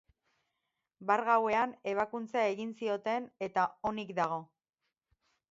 [1.11, 4.43] Bart gauean ebakuntza egin zioten, eta onik dago.